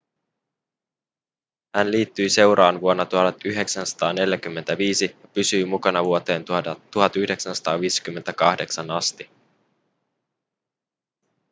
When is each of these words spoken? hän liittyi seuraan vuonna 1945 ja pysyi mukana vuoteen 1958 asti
hän 1.75 1.91
liittyi 1.91 2.29
seuraan 2.29 2.81
vuonna 2.81 3.05
1945 3.05 5.15
ja 5.21 5.27
pysyi 5.27 5.65
mukana 5.65 6.03
vuoteen 6.03 6.45
1958 6.91 8.91
asti 8.91 9.29